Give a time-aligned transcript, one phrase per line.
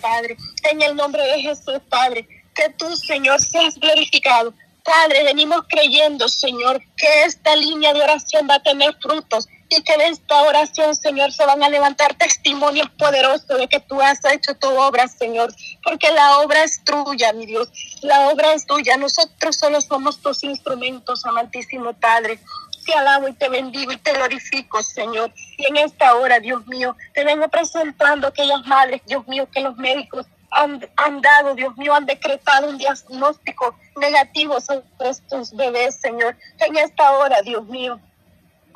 [0.00, 0.36] Padre.
[0.70, 4.54] En el nombre de Jesús, Padre, que tú, Señor, seas glorificado.
[4.84, 9.94] Padre, venimos creyendo, Señor, que esta línea de oración va a tener frutos y que
[9.94, 14.54] en esta oración, Señor, se van a levantar testimonios poderosos de que tú has hecho
[14.54, 17.68] tu obra, Señor, porque la obra es tuya, mi Dios,
[18.02, 22.38] la obra es tuya, nosotros solo somos tus instrumentos, amantísimo Padre.
[22.84, 25.32] Te alabo y te bendigo y te glorifico, Señor.
[25.56, 29.76] Y en esta hora, Dios mío, te vengo presentando aquellas madres, Dios mío, que los
[29.76, 36.36] médicos han, han, dado, Dios mío, han decretado un diagnóstico negativo sobre estos bebés, Señor.
[36.58, 38.00] En esta hora, Dios mío,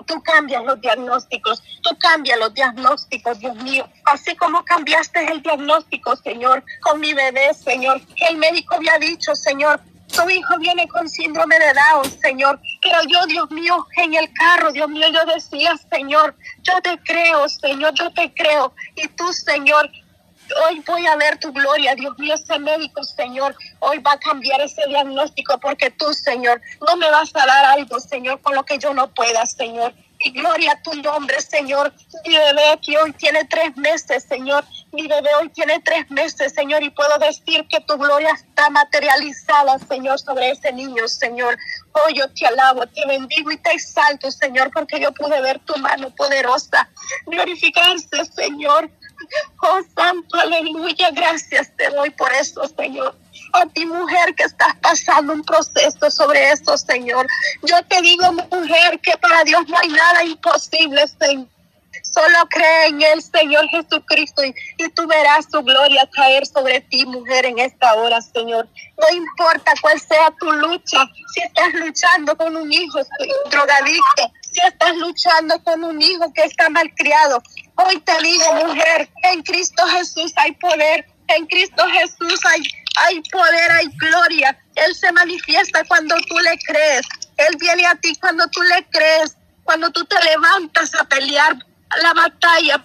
[0.07, 6.16] tú cambias los diagnósticos, tú cambias los diagnósticos, Dios mío, así como cambiaste el diagnóstico,
[6.16, 9.80] Señor, con mi bebé, Señor, el médico había dicho, Señor,
[10.19, 12.61] tu hijo viene con síndrome de Down, Señor.
[12.83, 17.49] Pero yo, Dios mío, en el carro, Dios mío, yo decía, Señor, yo te creo,
[17.49, 18.73] Señor, yo te creo.
[18.97, 19.89] Y tú, Señor,
[20.67, 24.61] hoy voy a ver tu gloria, Dios mío, ese médico, Señor, hoy va a cambiar
[24.61, 28.79] ese diagnóstico porque tú, Señor, no me vas a dar algo, Señor, con lo que
[28.79, 29.95] yo no pueda, Señor.
[30.21, 31.93] Y gloria a tu nombre, Señor.
[32.27, 34.65] Mi bebé aquí hoy tiene tres meses, Señor.
[34.93, 39.79] Mi bebé hoy tiene tres meses, Señor, y puedo decir que tu gloria está materializada,
[39.79, 41.57] Señor, sobre ese niño, Señor.
[41.93, 45.77] Oh, yo te alabo, te bendigo y te exalto, Señor, porque yo pude ver tu
[45.79, 46.88] mano poderosa
[47.27, 48.91] glorificarse, Señor.
[49.63, 53.15] Oh, Santo, aleluya, gracias te doy por eso, Señor.
[53.52, 57.27] A ti, mujer, que estás pasando un proceso sobre esto, Señor.
[57.63, 61.49] Yo te digo, mujer, que para Dios no hay nada imposible, Señor.
[62.02, 67.04] Solo cree en el Señor Jesucristo y, y, tú verás su gloria caer sobre ti,
[67.06, 68.69] mujer, en esta hora, Señor.
[68.97, 70.99] No importa cuál sea tu lucha,
[71.34, 73.00] si estás luchando con un hijo
[73.50, 77.43] drogadicto, si estás luchando con un hijo que está malcriado,
[77.76, 82.62] hoy te digo, mujer, en Cristo Jesús hay poder, en Cristo Jesús hay,
[83.00, 84.59] hay poder, hay gloria.
[84.75, 87.06] Él se manifiesta cuando tú le crees.
[87.37, 91.56] Él viene a ti cuando tú le crees, cuando tú te levantas a pelear
[92.03, 92.84] la batalla.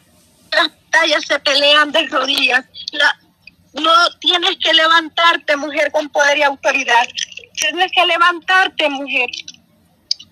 [0.51, 2.66] Las batallas se pelean de rodillas.
[2.91, 3.19] La,
[3.74, 7.07] no tienes que levantarte, mujer, con poder y autoridad.
[7.59, 9.30] Tienes que levantarte, mujer,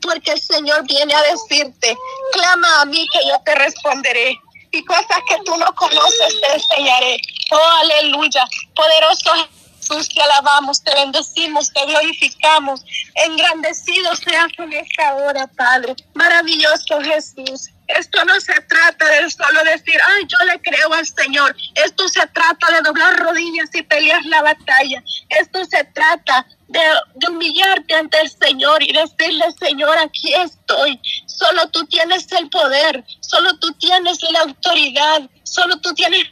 [0.01, 1.95] porque el Señor viene a decirte,
[2.33, 4.37] clama a mí que yo te responderé.
[4.73, 7.17] Y cosas que tú no conoces te enseñaré.
[7.51, 8.45] Oh, aleluya.
[8.73, 9.49] Poderoso
[9.91, 12.83] Jesús, te alabamos, te bendecimos, te glorificamos.
[13.25, 15.95] Engrandecido seas en esta hora, Padre.
[16.13, 17.69] Maravilloso Jesús.
[17.87, 21.55] Esto no se trata de solo decir, ay, yo le creo al Señor.
[21.75, 25.03] Esto se trata de doblar rodillas y pelear la batalla.
[25.29, 26.79] Esto se trata de,
[27.15, 31.01] de, humillarte ante el Señor y decirle, Señor, aquí estoy.
[31.25, 36.23] Solo tú tienes el poder, solo tú tienes la autoridad, solo tú tienes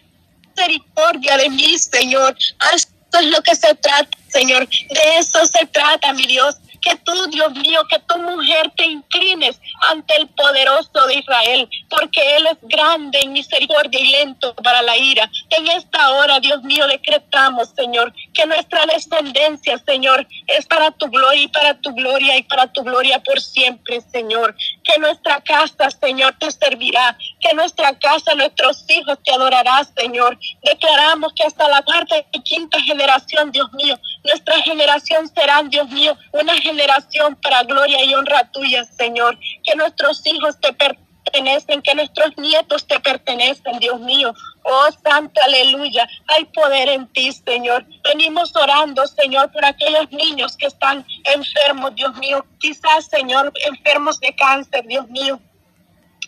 [0.59, 2.37] misericordia de mí, Señor.
[3.09, 4.67] Esto es lo que se trata, Señor.
[4.67, 9.59] De eso se trata, mi Dios que tú, Dios mío, que tu mujer te inclines
[9.89, 14.97] ante el poderoso de Israel, porque Él es grande en misericordia y lento para la
[14.97, 15.29] ira.
[15.49, 21.43] En esta hora, Dios mío, decretamos, Señor, que nuestra descendencia, Señor, es para tu gloria
[21.43, 24.55] y para tu gloria y para tu gloria por siempre, Señor.
[24.91, 30.39] Que nuestra casa, Señor, te servirá, que nuestra casa, nuestros hijos te adorarán, Señor.
[30.63, 36.17] Declaramos que hasta la cuarta y quinta generación, Dios mío, nuestra generación será, Dios mío,
[36.31, 39.37] una generación para gloria y honra tuya, Señor.
[39.63, 40.73] Que nuestros hijos te
[41.29, 44.33] pertenecen, que nuestros nietos te pertenecen, Dios mío.
[44.63, 46.07] Oh, Santo, aleluya.
[46.27, 47.85] Hay poder en ti, Señor.
[48.03, 52.45] Venimos orando, Señor, por aquellos niños que están enfermos, Dios mío.
[52.59, 55.39] Quizás, Señor, enfermos de cáncer, Dios mío.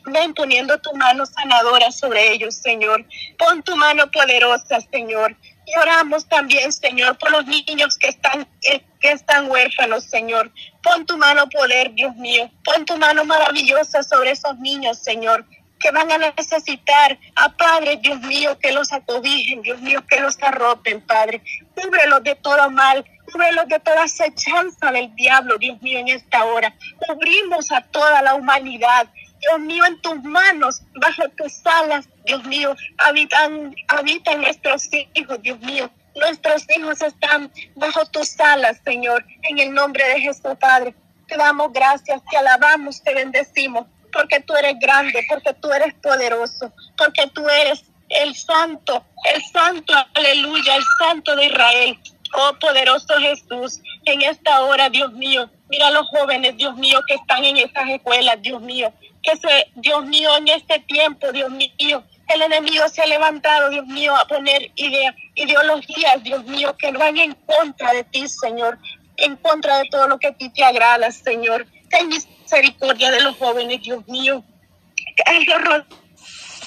[0.05, 3.05] Ven poniendo tu mano sanadora sobre ellos, Señor.
[3.37, 5.35] Pon tu mano poderosa, Señor.
[5.65, 10.51] Y oramos también, Señor, por los niños que están, eh, que están huérfanos, Señor.
[10.83, 12.49] Pon tu mano poder, Dios mío.
[12.63, 15.45] Pon tu mano maravillosa sobre esos niños, Señor,
[15.79, 20.37] que van a necesitar a Padre, Dios mío, que los acobijen, Dios mío, que los
[20.41, 21.41] arropen, Padre.
[21.75, 26.73] Cúbrelos de todo mal, cúbrelos de toda acechanza del diablo, Dios mío, en esta hora.
[27.07, 29.07] Cubrimos a toda la humanidad.
[29.41, 35.59] Dios mío, en tus manos, bajo tus alas, Dios mío, habitan, habitan nuestros hijos, Dios
[35.61, 35.89] mío.
[36.15, 40.93] Nuestros hijos están bajo tus alas, Señor, en el nombre de Jesús, Padre.
[41.27, 46.71] Te damos gracias, te alabamos, te bendecimos, porque tú eres grande, porque tú eres poderoso,
[46.97, 51.99] porque tú eres el santo, el santo, aleluya, el santo de Israel.
[52.33, 57.15] Oh poderoso Jesús, en esta hora, Dios mío, mira a los jóvenes, Dios mío, que
[57.15, 62.03] están en esas escuelas, Dios mío, que se, Dios mío, en este tiempo, Dios mío,
[62.33, 64.71] El enemigo se ha levantado, Dios mío, a poner
[65.35, 68.79] ideologías, Dios mío, que van en contra de ti, Señor,
[69.17, 71.67] en contra de todo lo que a ti te agrada, Señor.
[71.89, 74.43] Ten misericordia de los jóvenes, Dios mío.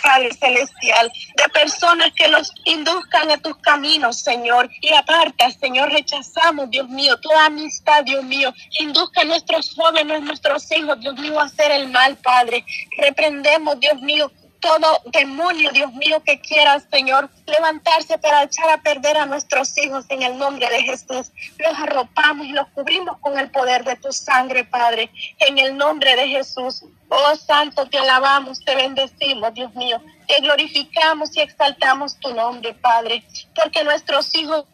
[0.05, 6.71] Padre Celestial, de personas que los induzcan a tus caminos, Señor, y aparta, Señor, rechazamos,
[6.71, 11.45] Dios mío, toda amistad, Dios mío, induzca a nuestros jóvenes, nuestros hijos, Dios mío, a
[11.45, 12.65] hacer el mal, Padre.
[12.99, 14.31] Reprendemos, Dios mío,
[14.65, 20.07] todo demonio, Dios mío, que quiera, Señor, levantarse para echar a perder a nuestros hijos
[20.09, 21.31] en el nombre de Jesús.
[21.59, 26.17] Los arropamos y los cubrimos con el poder de tu sangre, Padre, en el nombre
[26.17, 26.83] de Jesús.
[27.11, 30.01] Oh Santo, te alabamos, te bendecimos, Dios mío.
[30.27, 33.23] Te glorificamos y exaltamos tu nombre, Padre,
[33.55, 34.65] porque nuestros hijos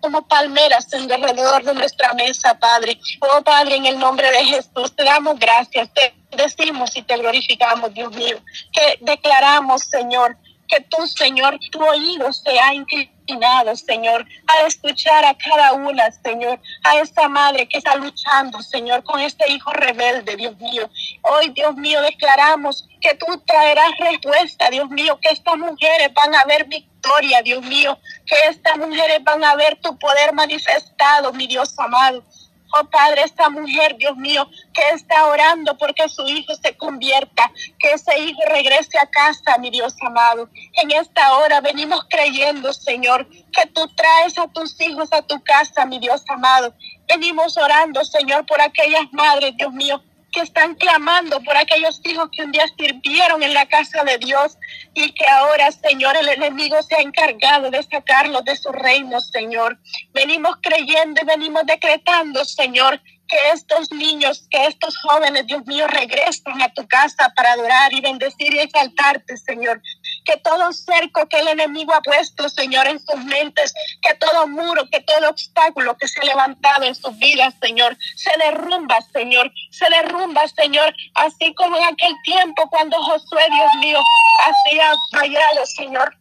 [0.00, 2.98] como palmeras en alrededor de nuestra mesa, Padre.
[3.20, 7.92] Oh Padre, en el nombre de Jesús, te damos gracias, te decimos y te glorificamos,
[7.94, 8.38] Dios mío,
[8.72, 10.36] que declaramos, Señor,
[10.68, 16.60] que tú, Señor, tu oído se ha inclinado, Señor, a escuchar a cada una, Señor,
[16.84, 20.90] a esta madre que está luchando, Señor, con este hijo rebelde, Dios mío.
[21.22, 26.44] Hoy, Dios mío, declaramos que tú traerás respuesta, Dios mío, que estas mujeres van a
[26.44, 31.78] ver victoria, Dios mío, que estas mujeres van a ver tu poder manifestado, mi Dios
[31.78, 32.24] amado.
[32.72, 37.92] Oh Padre, esta mujer, Dios mío, que está orando porque su hijo se convierta, que
[37.92, 40.50] ese hijo regrese a casa, mi Dios amado.
[40.82, 45.86] En esta hora venimos creyendo, Señor, que tú traes a tus hijos a tu casa,
[45.86, 46.74] mi Dios amado.
[47.08, 50.02] Venimos orando, Señor, por aquellas madres, Dios mío,
[50.42, 54.56] están clamando por aquellos hijos que un día sirvieron en la casa de Dios
[54.94, 59.78] y que ahora, Señor, el enemigo se ha encargado de sacarlos de su reino, Señor.
[60.12, 66.60] Venimos creyendo y venimos decretando, Señor, que estos niños, que estos jóvenes, Dios mío, regresen
[66.62, 69.82] a tu casa para adorar y bendecir y exaltarte, Señor.
[70.28, 73.72] Que todo cerco que el enemigo ha puesto, Señor, en sus mentes,
[74.02, 78.30] que todo muro, que todo obstáculo que se ha levantado en sus vidas, Señor, se
[78.44, 84.00] derrumba, Señor, se derrumba, Señor, así como en aquel tiempo cuando Josué, Dios mío,
[84.44, 86.14] hacía fallado, Señor,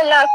[0.00, 0.26] en las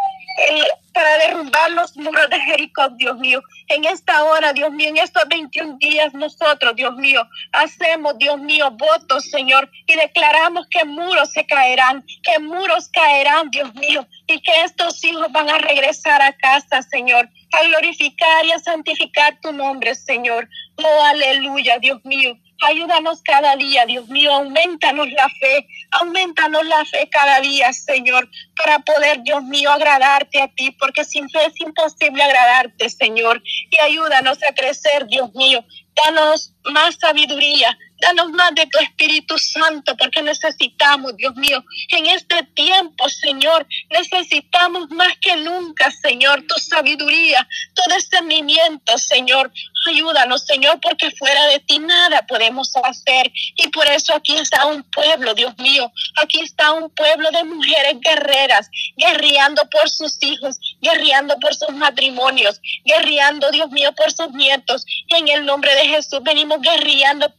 [0.94, 3.42] para derrumbar los muros de Jericó, Dios mío.
[3.68, 8.70] En esta hora, Dios mío, en estos 21 días nosotros, Dios mío, hacemos, Dios mío,
[8.72, 14.64] votos, Señor, y declaramos que muros se caerán, que muros caerán, Dios mío, y que
[14.64, 19.96] estos hijos van a regresar a casa, Señor, a glorificar y a santificar tu nombre,
[19.96, 20.48] Señor.
[20.78, 22.38] Oh, aleluya, Dios mío.
[22.62, 28.80] Ayúdanos cada día, Dios mío, aumentanos la fe, aumentanos la fe cada día, Señor, para
[28.80, 33.42] poder, Dios mío, agradarte a ti, porque sin fe es imposible agradarte, Señor.
[33.70, 35.66] Y ayúdanos a crecer, Dios mío.
[36.04, 42.44] Danos más sabiduría, Danos más de tu Espíritu Santo porque necesitamos, Dios mío, en este
[42.54, 49.52] tiempo, Señor, necesitamos más que nunca, Señor, tu sabiduría, tu discernimiento, Señor.
[49.88, 53.32] Ayúdanos, Señor, porque fuera de ti nada podemos hacer.
[53.56, 55.92] Y por eso aquí está un pueblo, Dios mío.
[56.22, 62.60] Aquí está un pueblo de mujeres guerreras, guerreando por sus hijos, guerreando por sus matrimonios,
[62.84, 64.86] guerreando, Dios mío, por sus nietos.
[65.10, 67.34] En el nombre de Jesús venimos guerreando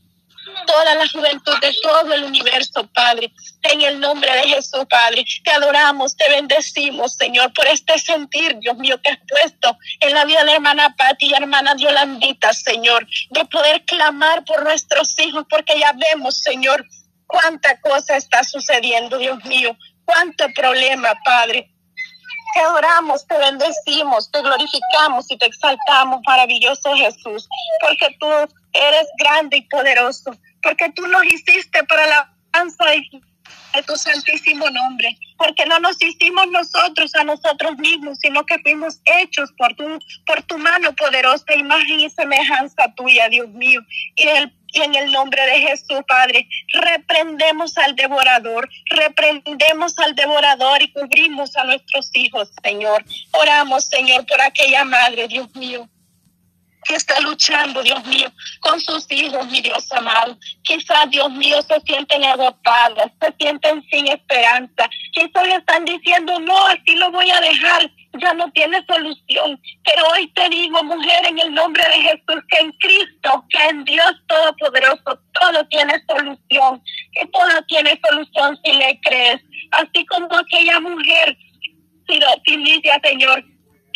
[0.66, 3.32] toda la juventud de todo el universo, Padre.
[3.62, 8.76] En el nombre de Jesús, Padre, te adoramos, te bendecimos, Señor, por este sentir, Dios
[8.76, 13.44] mío, que has puesto en la vida de hermana Pati y hermana Yolandita, Señor, de
[13.46, 16.86] poder clamar por nuestros hijos, porque ya vemos, Señor,
[17.26, 21.72] cuánta cosa está sucediendo, Dios mío, cuánto problema, Padre.
[22.56, 27.46] Te adoramos, te bendecimos, te glorificamos y te exaltamos, maravilloso Jesús,
[27.82, 28.26] porque tú
[28.72, 32.84] eres grande y poderoso, porque tú nos hiciste para la alabanza
[33.74, 39.00] de tu santísimo nombre, porque no nos hicimos nosotros a nosotros mismos, sino que fuimos
[39.04, 43.80] hechos por tu, por tu mano poderosa, imagen y semejanza tuya, Dios mío.
[44.14, 50.82] Y, el, y en el nombre de Jesús, Padre, reprendemos al devorador, reprendemos al devorador
[50.82, 53.04] y cubrimos a nuestros hijos, Señor.
[53.32, 55.88] Oramos, Señor, por aquella madre, Dios mío
[56.86, 58.28] que está luchando, Dios mío,
[58.60, 60.38] con sus hijos, mi Dios amado.
[60.62, 64.88] Quizás, Dios mío, se sienten agotadas, se sienten sin esperanza.
[65.12, 69.60] Quizás están diciendo, no, así lo voy a dejar, ya no tiene solución.
[69.84, 73.84] Pero hoy te digo, mujer, en el nombre de Jesús, que en Cristo, que en
[73.84, 79.40] Dios Todopoderoso, todo tiene solución, que todo tiene solución si le crees.
[79.72, 81.36] Así como aquella mujer,
[82.44, 83.44] Filicia, Señor,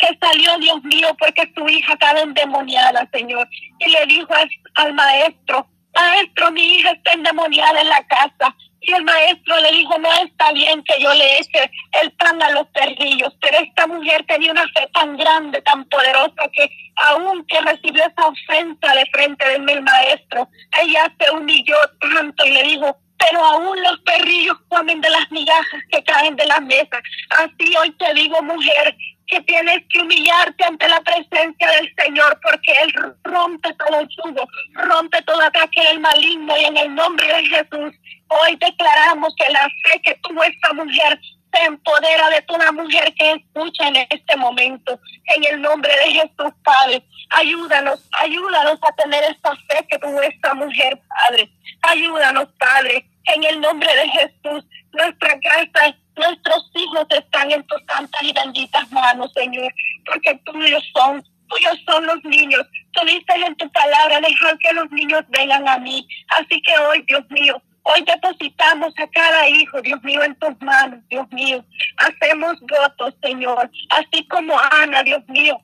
[0.01, 3.47] que salió, Dios mío, porque su hija estaba endemoniada, Señor.
[3.79, 4.33] Y le dijo
[4.75, 8.55] al, maestro, maestro, mi hija está endemoniada en la casa.
[8.83, 11.69] Y el maestro le dijo, no está bien que yo le eche
[12.01, 16.49] el pan a los perrillos, pero esta mujer tenía una fe tan grande, tan poderosa,
[16.51, 20.49] que aunque recibió esa ofensa de frente del maestro,
[20.81, 25.81] ella se humilló tanto y le dijo, pero aún los perrillos comen de las migajas
[25.91, 27.01] que caen de la mesa.
[27.29, 28.95] Así hoy te digo, mujer,
[29.31, 35.21] que tienes que humillarte ante la presencia del Señor, porque Él rompe todo yugo, rompe
[35.21, 37.95] todo ataque del maligno y en el nombre de Jesús,
[38.27, 41.17] hoy declaramos que la fe que tuvo esta mujer
[41.53, 44.99] se empodera de toda mujer que escucha en este momento.
[45.35, 50.53] En el nombre de Jesús, Padre, ayúdanos, ayúdanos a tener esta fe que tuvo esta
[50.53, 51.49] mujer, Padre.
[51.83, 54.65] Ayúdanos, Padre, en el nombre de Jesús.
[54.93, 59.73] Nuestra casa Nuestros hijos están en tus santas y benditas manos, Señor,
[60.05, 62.61] porque tuyos son, tuyos son los niños.
[62.91, 66.05] Tú dices en tu palabra, dejar que los niños vengan a mí.
[66.37, 70.99] Así que hoy, Dios mío, Hoy depositamos a cada hijo, Dios mío, en tus manos,
[71.09, 71.65] Dios mío.
[71.97, 75.59] Hacemos votos, Señor, así como Ana, Dios mío.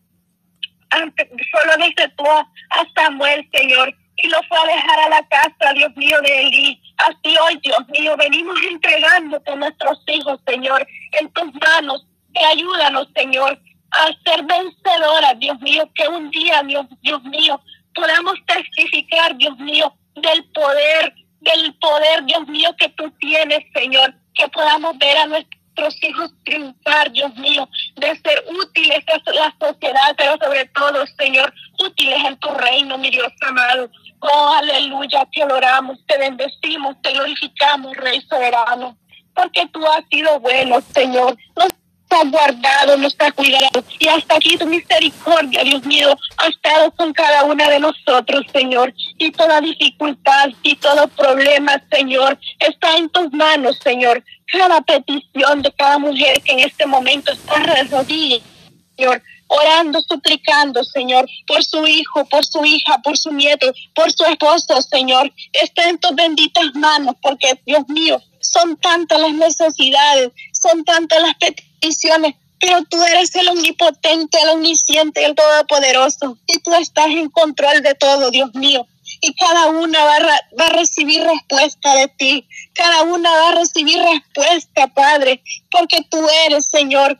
[0.89, 2.47] Solo tú a
[2.95, 6.81] Samuel, Señor, y lo fue a dejar a la casa, Dios mío, de Elí.
[6.97, 10.87] Así hoy, Dios mío, venimos entregándote a nuestros hijos, Señor,
[11.19, 12.05] en tus manos.
[12.33, 13.59] Que ayúdanos, Señor,
[13.91, 17.61] a ser vencedoras, Dios mío, que un día, Dios, Dios mío,
[17.93, 24.47] podamos testificar, Dios mío, del poder, del poder, Dios mío, que tú tienes, Señor, que
[24.49, 25.56] podamos ver a nuestros
[26.01, 32.19] hijos triunfar, Dios mío, de ser útiles a la sociedad, pero sobre todo, Señor, útiles
[32.25, 33.89] en tu reino, mi Dios amado.
[34.19, 38.97] Oh, aleluya, te adoramos, te bendecimos, te glorificamos, Rey soberano,
[39.35, 41.37] porque tú has sido bueno, Señor.
[41.55, 41.67] Nos
[42.09, 43.83] has guardado, nos has cuidado.
[43.99, 48.93] Y hasta aquí tu misericordia, Dios mío, ha estado con cada una de nosotros, Señor.
[49.17, 54.23] Y toda dificultad y todo problema, Señor, está en tus manos, Señor.
[54.51, 58.41] Cada petición de cada mujer que en este momento está rodillas,
[58.95, 64.23] Señor orando, suplicando, Señor, por su hijo, por su hija, por su nieto, por su
[64.25, 65.31] esposo, Señor.
[65.53, 71.35] Está en tus benditas manos, porque, Dios mío, son tantas las necesidades, son tantas las
[71.35, 77.81] peticiones, pero tú eres el omnipotente, el omnisciente, el todopoderoso, y tú estás en control
[77.81, 78.85] de todo, Dios mío.
[79.21, 80.21] Y cada una va a,
[80.59, 82.47] va a recibir respuesta de ti.
[82.73, 87.19] Cada una va a recibir respuesta, Padre, porque tú eres, Señor,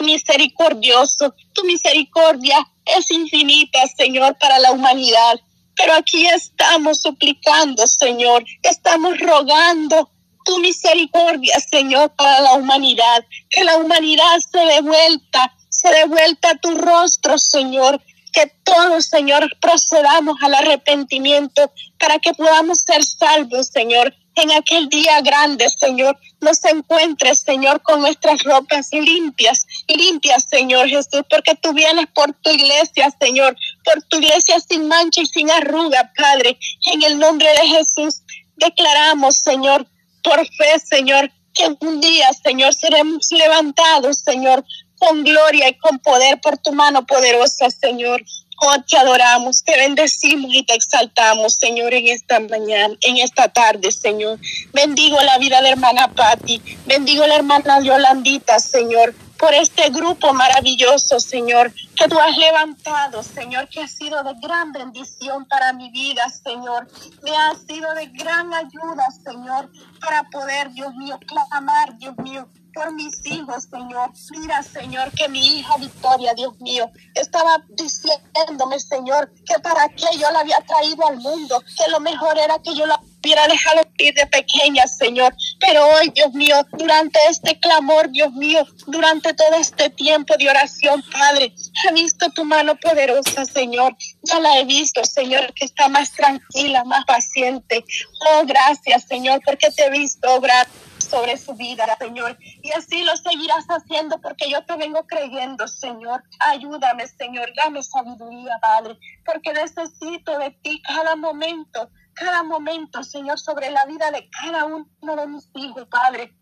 [0.00, 1.34] misericordioso.
[1.54, 5.40] Tu misericordia es infinita, Señor, para la humanidad.
[5.76, 10.10] Pero aquí estamos suplicando, Señor, estamos rogando
[10.44, 13.24] tu misericordia, Señor, para la humanidad.
[13.50, 18.02] Que la humanidad se devuelta, se devuelta tu rostro, Señor.
[18.32, 25.20] Que todos, Señor, procedamos al arrepentimiento para que podamos ser salvos, Señor en aquel día
[25.20, 32.06] grande, Señor, nos encuentres, Señor, con nuestras ropas limpias, limpias, Señor Jesús, porque tú vienes
[32.14, 36.58] por tu iglesia, Señor, por tu iglesia sin mancha y sin arruga, Padre.
[36.92, 38.22] En el nombre de Jesús
[38.56, 39.86] declaramos, Señor,
[40.22, 44.64] por fe, Señor, que un día, Señor, seremos levantados, Señor,
[44.98, 48.22] con gloria y con poder por tu mano poderosa, Señor.
[48.60, 53.92] Oh, te adoramos, te bendecimos y te exaltamos, Señor, en esta mañana, en esta tarde,
[53.92, 54.40] Señor.
[54.72, 60.32] Bendigo la vida de la hermana Patti, bendigo la hermana Yolandita, Señor, por este grupo
[60.34, 65.90] maravilloso, Señor, que tú has levantado, Señor, que ha sido de gran bendición para mi
[65.90, 66.88] vida, Señor.
[67.22, 72.92] Me ha sido de gran ayuda, Señor, para poder, Dios mío, clamar, Dios mío, por
[72.92, 74.10] mis hijos, Señor.
[74.30, 80.30] Mira, Señor, que mi hija Victoria, Dios mío, estaba diciéndome, Señor, que para qué yo
[80.30, 84.14] la había traído al mundo, que lo mejor era que yo la hubiera dejado ir
[84.14, 85.34] de pequeña, Señor.
[85.60, 91.02] Pero hoy, Dios mío, durante este clamor, Dios mío, durante todo este tiempo de oración,
[91.12, 91.52] Padre,
[91.88, 93.96] he visto tu mano poderosa, Señor.
[94.22, 97.84] Ya la he visto, Señor, que está más tranquila, más paciente.
[98.30, 100.66] Oh, gracias, Señor, porque te he visto obrar
[101.08, 102.36] sobre su vida, Señor.
[102.62, 106.22] Y así lo seguirás haciendo porque yo te vengo creyendo, Señor.
[106.40, 107.52] Ayúdame, Señor.
[107.56, 114.10] Dame sabiduría, Padre, porque necesito de ti cada momento, cada momento, Señor, sobre la vida
[114.10, 116.34] de cada uno de mis hijos, Padre.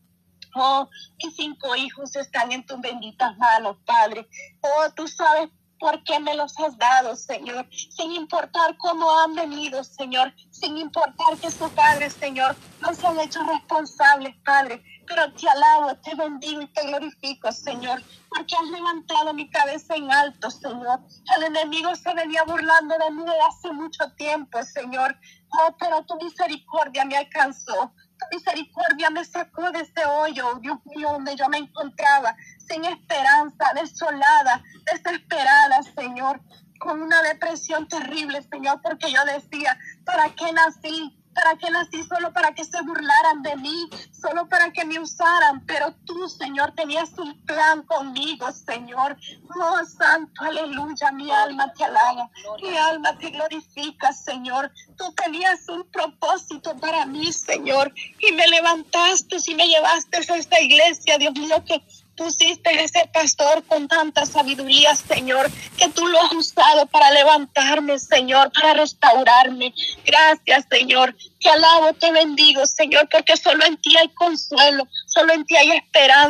[0.54, 0.88] Oh,
[1.22, 4.26] mis cinco hijos están en tus benditas manos, Padre.
[4.62, 9.82] Oh, tú sabes por qué me los has dado, Señor, sin importar cómo han venido,
[9.84, 14.82] Señor, sin importar que su Padre, Señor, nos han hecho responsables, Padre.
[15.06, 20.10] Pero te alabo, te bendigo y te glorifico, Señor, porque has levantado mi cabeza en
[20.10, 21.00] alto, Señor.
[21.36, 25.16] El enemigo se venía burlando de mí desde hace mucho tiempo, Señor.
[25.50, 27.92] Oh, pero tu misericordia me alcanzó.
[28.30, 34.62] Misericordia me sacó de ese hoyo, Dios mío, donde yo me encontraba, sin esperanza, desolada,
[34.90, 36.40] desesperada, Señor,
[36.78, 41.16] con una depresión terrible, Señor, porque yo decía, ¿para qué nací?
[41.36, 42.02] ¿Para qué nací?
[42.02, 45.64] Solo para que se burlaran de mí, solo para que me usaran.
[45.66, 49.18] Pero tú, Señor, tenías un plan conmigo, Señor.
[49.54, 52.30] Oh, Santo, aleluya, mi alma te alaba,
[52.62, 54.72] mi alma te glorifica, Señor.
[54.96, 60.60] Tú tenías un propósito para mí, Señor, y me levantaste y me llevaste a esta
[60.60, 61.82] iglesia, Dios mío, que
[62.16, 68.50] pusiste ese pastor con tanta sabiduría, Señor, que tú lo has usado para levantarme, Señor,
[68.52, 69.74] para restaurarme.
[70.04, 71.14] Gracias, Señor.
[71.40, 75.72] Te alabo, te bendigo, Señor, porque solo en ti hay consuelo, solo en ti hay
[75.72, 76.16] esperanza.